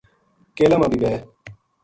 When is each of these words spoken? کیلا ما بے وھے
کیلا 0.55 0.77
ما 0.79 0.87
بے 0.91 0.97
وھے 1.01 1.15